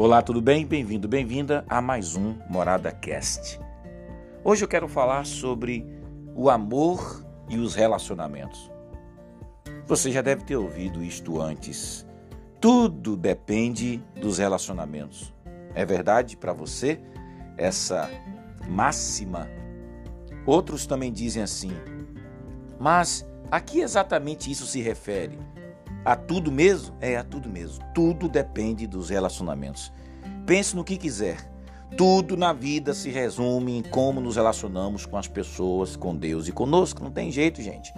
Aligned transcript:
Olá, 0.00 0.22
tudo 0.22 0.40
bem? 0.40 0.64
Bem-vindo, 0.64 1.08
bem-vinda 1.08 1.64
a 1.68 1.82
mais 1.82 2.14
um 2.14 2.36
Morada 2.48 2.92
Cast. 2.92 3.58
Hoje 4.44 4.62
eu 4.62 4.68
quero 4.68 4.86
falar 4.86 5.26
sobre 5.26 5.84
o 6.36 6.48
amor 6.48 7.26
e 7.48 7.58
os 7.58 7.74
relacionamentos. 7.74 8.70
Você 9.88 10.12
já 10.12 10.22
deve 10.22 10.44
ter 10.44 10.54
ouvido 10.54 11.02
isto 11.02 11.40
antes. 11.40 12.06
Tudo 12.60 13.16
depende 13.16 14.00
dos 14.20 14.38
relacionamentos. 14.38 15.34
É 15.74 15.84
verdade 15.84 16.36
para 16.36 16.52
você 16.52 17.00
essa 17.56 18.08
máxima? 18.68 19.48
Outros 20.46 20.86
também 20.86 21.12
dizem 21.12 21.42
assim. 21.42 21.72
Mas 22.78 23.28
a 23.50 23.60
que 23.60 23.80
exatamente 23.80 24.48
isso 24.48 24.64
se 24.64 24.80
refere? 24.80 25.36
A 26.08 26.16
tudo 26.16 26.50
mesmo? 26.50 26.96
É 27.02 27.18
a 27.18 27.22
tudo 27.22 27.50
mesmo. 27.50 27.84
Tudo 27.94 28.30
depende 28.30 28.86
dos 28.86 29.10
relacionamentos. 29.10 29.92
Pense 30.46 30.74
no 30.74 30.82
que 30.82 30.96
quiser. 30.96 31.36
Tudo 31.98 32.34
na 32.34 32.50
vida 32.50 32.94
se 32.94 33.10
resume 33.10 33.76
em 33.76 33.82
como 33.82 34.18
nos 34.18 34.36
relacionamos 34.36 35.04
com 35.04 35.18
as 35.18 35.28
pessoas, 35.28 35.96
com 35.96 36.16
Deus 36.16 36.48
e 36.48 36.52
conosco. 36.52 37.04
Não 37.04 37.10
tem 37.10 37.30
jeito, 37.30 37.60
gente. 37.60 37.92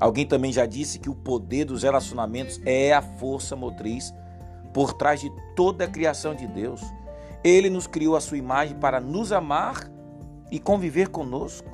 Alguém 0.00 0.24
também 0.24 0.50
já 0.50 0.64
disse 0.64 0.98
que 0.98 1.10
o 1.10 1.14
poder 1.14 1.66
dos 1.66 1.82
relacionamentos 1.82 2.58
é 2.64 2.94
a 2.94 3.02
força 3.02 3.54
motriz 3.54 4.14
por 4.72 4.94
trás 4.94 5.20
de 5.20 5.30
toda 5.54 5.84
a 5.84 5.88
criação 5.88 6.34
de 6.34 6.46
Deus. 6.46 6.80
Ele 7.44 7.68
nos 7.68 7.86
criou 7.86 8.16
a 8.16 8.20
sua 8.22 8.38
imagem 8.38 8.78
para 8.78 8.98
nos 8.98 9.30
amar 9.30 9.90
e 10.50 10.58
conviver 10.58 11.08
conosco. 11.08 11.70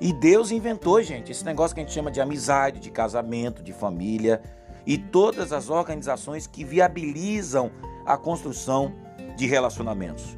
E 0.00 0.12
Deus 0.12 0.50
inventou, 0.50 1.02
gente, 1.02 1.32
esse 1.32 1.44
negócio 1.44 1.74
que 1.74 1.80
a 1.80 1.84
gente 1.84 1.94
chama 1.94 2.10
de 2.10 2.20
amizade, 2.20 2.80
de 2.80 2.90
casamento, 2.90 3.62
de 3.62 3.72
família 3.72 4.42
e 4.86 4.98
todas 4.98 5.52
as 5.52 5.70
organizações 5.70 6.46
que 6.46 6.64
viabilizam 6.64 7.70
a 8.04 8.16
construção 8.16 8.92
de 9.36 9.46
relacionamentos. 9.46 10.36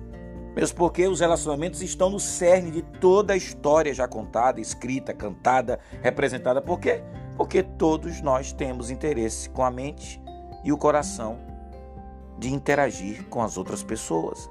Mesmo 0.55 0.77
porque 0.77 1.07
os 1.07 1.21
relacionamentos 1.21 1.83
estão 1.83 2.11
no 2.11 2.19
cerne 2.19 2.71
de 2.71 2.83
toda 2.83 3.33
a 3.33 3.37
história 3.37 3.93
já 3.93 4.09
contada, 4.09 4.61
escrita, 4.61 5.13
cantada, 5.13 5.79
representada. 6.03 6.63
Por 6.63 6.81
quê? 6.81 7.03
Porque 7.37 7.63
todos 7.63 8.21
nós 8.21 8.53
temos 8.53 8.91
interesse 8.91 9.51
com 9.51 9.63
a 9.63 9.71
mente 9.71 10.21
e 10.65 10.73
o 10.73 10.79
coração 10.79 11.39
de 12.39 12.53
interagir 12.53 13.25
com 13.29 13.43
as 13.43 13.57
outras 13.57 13.83
pessoas. 13.83 14.51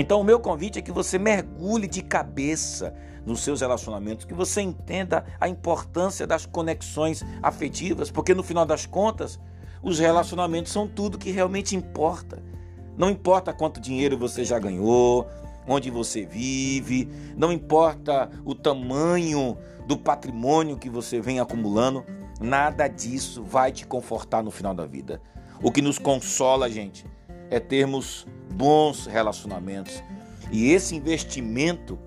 Então, 0.00 0.20
o 0.20 0.24
meu 0.24 0.38
convite 0.38 0.78
é 0.78 0.82
que 0.82 0.92
você 0.92 1.18
mergulhe 1.18 1.88
de 1.88 2.02
cabeça 2.02 2.94
nos 3.26 3.40
seus 3.40 3.62
relacionamentos, 3.62 4.24
que 4.24 4.32
você 4.32 4.60
entenda 4.60 5.24
a 5.40 5.48
importância 5.48 6.24
das 6.24 6.46
conexões 6.46 7.24
afetivas, 7.42 8.08
porque 8.08 8.32
no 8.32 8.44
final 8.44 8.64
das 8.64 8.86
contas, 8.86 9.40
os 9.82 9.98
relacionamentos 9.98 10.70
são 10.70 10.86
tudo 10.86 11.18
que 11.18 11.32
realmente 11.32 11.74
importa. 11.74 12.40
Não 12.96 13.10
importa 13.10 13.52
quanto 13.52 13.80
dinheiro 13.80 14.16
você 14.16 14.44
já 14.44 14.56
ganhou, 14.56 15.26
onde 15.66 15.90
você 15.90 16.24
vive, 16.24 17.08
não 17.36 17.50
importa 17.50 18.30
o 18.44 18.54
tamanho 18.54 19.58
do 19.84 19.98
patrimônio 19.98 20.76
que 20.76 20.88
você 20.88 21.20
vem 21.20 21.40
acumulando, 21.40 22.04
nada 22.40 22.86
disso 22.86 23.42
vai 23.42 23.72
te 23.72 23.84
confortar 23.84 24.44
no 24.44 24.52
final 24.52 24.72
da 24.72 24.86
vida. 24.86 25.20
O 25.60 25.72
que 25.72 25.82
nos 25.82 25.98
consola, 25.98 26.70
gente, 26.70 27.04
é 27.50 27.58
termos 27.60 28.26
bons 28.52 29.06
relacionamentos. 29.06 30.02
E 30.50 30.70
esse 30.70 30.94
investimento 30.94 31.98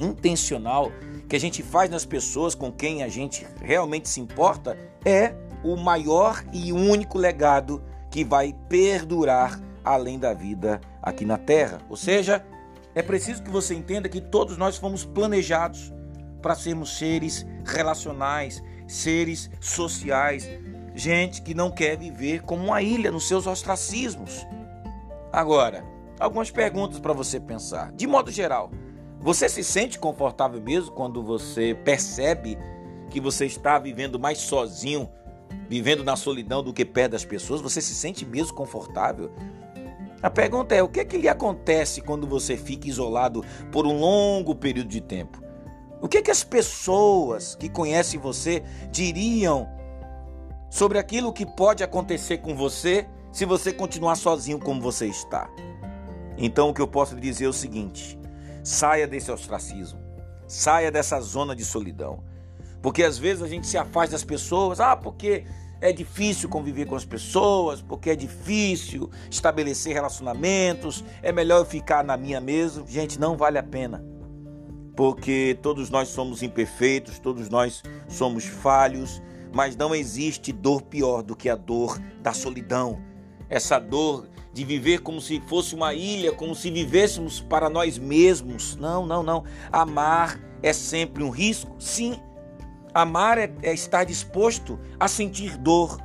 intencional 0.00 0.92
que 1.28 1.36
a 1.36 1.40
gente 1.40 1.62
faz 1.62 1.88
nas 1.88 2.04
pessoas 2.04 2.54
com 2.54 2.72
quem 2.72 3.02
a 3.02 3.08
gente 3.08 3.46
realmente 3.60 4.08
se 4.08 4.20
importa 4.20 4.76
é 5.04 5.34
o 5.62 5.76
maior 5.76 6.42
e 6.52 6.72
único 6.72 7.18
legado 7.18 7.82
que 8.10 8.24
vai 8.24 8.54
perdurar 8.68 9.60
além 9.84 10.18
da 10.18 10.34
vida 10.34 10.80
aqui 11.02 11.24
na 11.24 11.38
Terra. 11.38 11.80
Ou 11.88 11.96
seja, 11.96 12.44
é 12.94 13.02
preciso 13.02 13.42
que 13.42 13.50
você 13.50 13.74
entenda 13.74 14.08
que 14.08 14.20
todos 14.20 14.56
nós 14.56 14.76
fomos 14.76 15.04
planejados 15.04 15.92
para 16.42 16.54
sermos 16.54 16.98
seres 16.98 17.46
relacionais, 17.64 18.62
seres 18.88 19.50
sociais, 19.60 20.48
gente 20.94 21.42
que 21.42 21.54
não 21.54 21.70
quer 21.70 21.96
viver 21.96 22.42
como 22.42 22.64
uma 22.64 22.82
ilha 22.82 23.10
nos 23.10 23.28
seus 23.28 23.46
ostracismos. 23.46 24.46
Agora, 25.32 25.84
algumas 26.18 26.50
perguntas 26.50 26.98
para 26.98 27.12
você 27.12 27.38
pensar. 27.38 27.92
De 27.92 28.06
modo 28.06 28.30
geral, 28.30 28.70
você 29.20 29.48
se 29.48 29.62
sente 29.62 29.98
confortável 29.98 30.60
mesmo 30.60 30.92
quando 30.92 31.22
você 31.22 31.74
percebe 31.84 32.58
que 33.10 33.20
você 33.20 33.46
está 33.46 33.78
vivendo 33.78 34.18
mais 34.18 34.38
sozinho, 34.38 35.08
vivendo 35.68 36.02
na 36.02 36.16
solidão 36.16 36.62
do 36.62 36.72
que 36.72 36.84
perto 36.84 37.12
das 37.12 37.24
pessoas? 37.24 37.60
Você 37.60 37.80
se 37.80 37.94
sente 37.94 38.26
mesmo 38.26 38.54
confortável? 38.54 39.30
A 40.22 40.28
pergunta 40.28 40.74
é: 40.74 40.82
o 40.82 40.88
que 40.88 41.00
é 41.00 41.04
que 41.04 41.16
lhe 41.16 41.28
acontece 41.28 42.00
quando 42.00 42.26
você 42.26 42.56
fica 42.56 42.88
isolado 42.88 43.44
por 43.70 43.86
um 43.86 43.98
longo 43.98 44.54
período 44.54 44.88
de 44.88 45.00
tempo? 45.00 45.40
O 46.00 46.08
que 46.08 46.18
é 46.18 46.22
que 46.22 46.30
as 46.30 46.42
pessoas 46.42 47.54
que 47.54 47.68
conhecem 47.68 48.18
você 48.18 48.62
diriam 48.90 49.68
sobre 50.70 50.98
aquilo 50.98 51.32
que 51.32 51.44
pode 51.44 51.84
acontecer 51.84 52.38
com 52.38 52.54
você 52.54 53.06
se 53.32 53.44
você 53.44 53.72
continuar 53.72 54.16
sozinho 54.16 54.58
como 54.58 54.80
você 54.80 55.06
está. 55.06 55.48
Então 56.36 56.70
o 56.70 56.74
que 56.74 56.80
eu 56.80 56.88
posso 56.88 57.14
lhe 57.14 57.20
dizer 57.20 57.44
é 57.44 57.48
o 57.48 57.52
seguinte: 57.52 58.18
saia 58.64 59.06
desse 59.06 59.30
ostracismo, 59.30 60.00
saia 60.46 60.90
dessa 60.90 61.20
zona 61.20 61.54
de 61.54 61.64
solidão. 61.64 62.22
Porque 62.82 63.02
às 63.02 63.18
vezes 63.18 63.42
a 63.42 63.48
gente 63.48 63.66
se 63.66 63.76
afasta 63.76 64.12
das 64.12 64.24
pessoas, 64.24 64.80
ah, 64.80 64.96
porque 64.96 65.44
é 65.80 65.92
difícil 65.92 66.48
conviver 66.48 66.86
com 66.86 66.94
as 66.94 67.04
pessoas, 67.04 67.80
porque 67.80 68.10
é 68.10 68.16
difícil 68.16 69.10
estabelecer 69.30 69.92
relacionamentos, 69.92 71.04
é 71.22 71.32
melhor 71.32 71.58
eu 71.58 71.64
ficar 71.64 72.04
na 72.04 72.16
minha 72.16 72.40
mesmo. 72.40 72.86
Gente, 72.86 73.18
não 73.18 73.36
vale 73.36 73.58
a 73.58 73.62
pena. 73.62 74.04
Porque 74.96 75.58
todos 75.62 75.88
nós 75.88 76.08
somos 76.08 76.42
imperfeitos, 76.42 77.18
todos 77.18 77.48
nós 77.48 77.82
somos 78.08 78.44
falhos, 78.44 79.22
mas 79.54 79.76
não 79.76 79.94
existe 79.94 80.52
dor 80.52 80.82
pior 80.82 81.22
do 81.22 81.34
que 81.34 81.48
a 81.48 81.56
dor 81.56 81.98
da 82.20 82.32
solidão, 82.32 83.00
essa 83.50 83.78
dor 83.78 84.28
de 84.52 84.64
viver 84.64 85.00
como 85.00 85.20
se 85.20 85.40
fosse 85.46 85.74
uma 85.74 85.92
ilha, 85.92 86.32
como 86.32 86.54
se 86.54 86.70
vivêssemos 86.70 87.40
para 87.40 87.68
nós 87.68 87.98
mesmos. 87.98 88.76
Não, 88.76 89.04
não, 89.04 89.22
não. 89.22 89.44
Amar 89.70 90.40
é 90.62 90.72
sempre 90.72 91.22
um 91.22 91.30
risco? 91.30 91.74
Sim. 91.78 92.18
Amar 92.94 93.38
é, 93.38 93.52
é 93.62 93.72
estar 93.72 94.04
disposto 94.04 94.78
a 94.98 95.06
sentir 95.06 95.56
dor, 95.56 95.98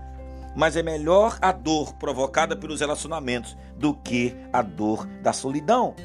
mas 0.56 0.75
é 0.75 0.83
melhor 0.83 1.38
a 1.41 1.51
dor 1.51 1.94
provocada 1.95 2.56
pelos 2.56 2.79
relacionamentos 2.79 3.57
do 3.77 3.94
que 3.94 4.35
a 4.53 4.62
dor 4.62 5.07
da 5.23 5.33
solidão. 5.33 5.95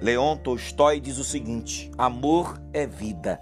Leon 0.00 0.36
Tolstói 0.36 1.00
diz 1.00 1.18
o 1.18 1.24
seguinte: 1.24 1.90
amor 1.98 2.60
é 2.72 2.86
vida. 2.86 3.40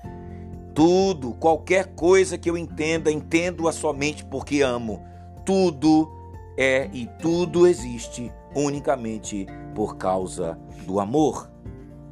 Tudo, 0.75 1.35
qualquer 1.35 1.89
coisa 1.95 2.39
que 2.39 2.49
eu 2.49 2.57
entenda, 2.57 3.11
entendo-a 3.11 3.73
somente 3.73 4.25
porque 4.25 4.63
amo. 4.63 5.05
Tudo 5.45 6.20
é 6.61 6.91
e 6.93 7.07
tudo 7.19 7.67
existe 7.67 8.31
unicamente 8.55 9.47
por 9.75 9.97
causa 9.97 10.59
do 10.85 11.01
amor. 11.01 11.51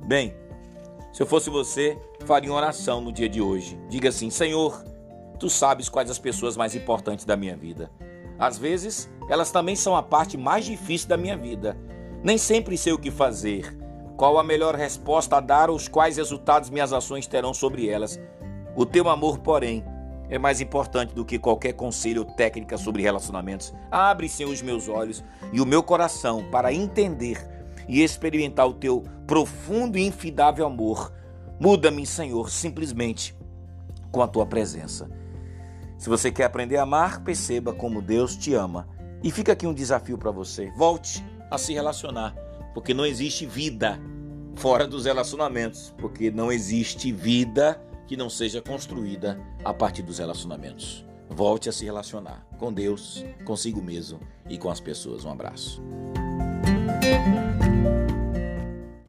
Bem, 0.07 0.35
se 1.13 1.23
eu 1.23 1.27
fosse 1.27 1.51
você, 1.51 1.99
faria 2.25 2.51
uma 2.51 2.57
oração 2.57 3.03
no 3.03 3.13
dia 3.13 3.29
de 3.29 3.43
hoje. 3.43 3.79
Diga 3.91 4.09
assim: 4.09 4.31
Senhor, 4.31 4.83
tu 5.39 5.51
sabes 5.51 5.91
quais 5.91 6.11
as 6.11 6.19
pessoas 6.19 6.57
mais 6.57 6.75
importantes 6.75 7.27
da 7.27 7.37
minha 7.37 7.55
vida. 7.55 7.91
Às 8.39 8.57
vezes, 8.57 9.11
elas 9.29 9.51
também 9.51 9.77
são 9.77 9.95
a 9.95 10.03
parte 10.03 10.39
mais 10.39 10.65
difícil 10.65 11.09
da 11.09 11.19
minha 11.19 11.37
vida. 11.37 11.77
Nem 12.25 12.39
sempre 12.39 12.79
sei 12.79 12.95
o 12.95 12.99
que 12.99 13.11
fazer, 13.11 13.77
qual 14.17 14.39
a 14.39 14.43
melhor 14.43 14.75
resposta 14.75 15.37
a 15.37 15.41
dar 15.41 15.69
ou 15.69 15.79
quais 15.91 16.17
resultados 16.17 16.71
minhas 16.71 16.93
ações 16.95 17.27
terão 17.27 17.53
sobre 17.53 17.87
elas. 17.87 18.19
O 18.75 18.87
teu 18.87 19.11
amor, 19.11 19.41
porém, 19.41 19.85
é 20.29 20.39
mais 20.39 20.61
importante 20.61 21.15
do 21.15 21.25
que 21.25 21.39
qualquer 21.39 21.73
conselho 21.73 22.23
ou 22.23 22.27
técnica 22.35 22.77
sobre 22.77 23.03
relacionamentos. 23.03 23.73
Abre, 23.91 24.29
Senhor, 24.29 24.51
os 24.51 24.63
meus 24.63 24.89
olhos 24.89 25.25
e 25.53 25.61
o 25.61 25.67
meu 25.67 25.83
coração 25.83 26.45
para 26.51 26.73
entender 26.73 27.47
e 27.89 28.03
experimentar 28.03 28.67
o 28.67 28.75
teu 28.75 29.03
profundo 29.27 29.97
e 29.97 30.07
infidável 30.07 30.67
amor. 30.67 31.13
Muda-me, 31.59 32.07
Senhor, 32.07 32.51
simplesmente 32.51 33.35
com 34.13 34.23
a 34.23 34.29
tua 34.29 34.47
presença. 34.47 35.11
Se 35.97 36.09
você 36.09 36.31
quer 36.31 36.45
aprender 36.45 36.77
a 36.77 36.83
amar, 36.83 37.25
perceba 37.25 37.73
como 37.73 38.03
Deus 38.03 38.37
te 38.37 38.55
ama. 38.55 38.89
E 39.23 39.33
fica 39.33 39.53
aqui 39.53 39.67
um 39.67 39.75
desafio 39.75 40.17
para 40.17 40.31
você. 40.31 40.71
Volte 40.77 41.25
a 41.51 41.59
se 41.59 41.73
relacionar, 41.73 42.37
porque 42.73 42.95
não 42.95 43.05
existe 43.05 43.45
vida 43.45 43.99
fora 44.55 44.87
dos 44.87 45.07
relacionamentos, 45.07 45.93
porque 45.99 46.31
não 46.31 46.53
existe 46.53 47.11
vida 47.11 47.81
que 48.09 48.17
não 48.17 48.31
seja 48.31 48.63
construída 48.63 49.39
a 49.63 49.73
partir 49.73 50.03
dos 50.03 50.19
relacionamentos. 50.19 51.05
Volte 51.29 51.69
a 51.69 51.73
se 51.73 51.85
relacionar 51.85 52.45
com 52.59 52.73
Deus, 52.73 53.23
consigo 53.45 53.83
mesmo 53.83 54.19
e 54.49 54.57
com 54.57 54.71
as 54.71 54.81
pessoas. 54.81 55.27
Um 55.27 55.31
abraço. 55.31 55.81